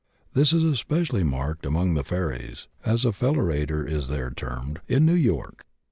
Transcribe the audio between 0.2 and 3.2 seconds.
This is especially marked among the "fairies" (as a